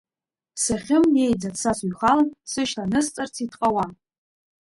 Сахьымнеиӡац 0.63 1.55
са 1.61 1.71
сыҩхалан, 1.77 2.29
сышьҭа 2.51 2.83
анысҵарц 2.85 3.35
иҭҟауа. 3.43 3.85